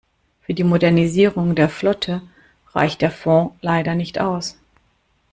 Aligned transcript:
Für 0.41 0.55
die 0.55 0.63
Modernisierung 0.63 1.53
der 1.53 1.69
Flotte 1.69 2.23
reicht 2.73 3.01
der 3.03 3.11
Fond 3.11 3.53
leider 3.61 3.93
nicht 3.93 4.19
aus. 4.19 4.57